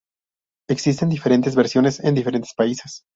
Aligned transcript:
Existen 0.67 1.09
deferentes 1.09 1.55
versiones 1.55 1.99
en 1.99 2.15
diferentes 2.15 2.55
países. 2.55 3.03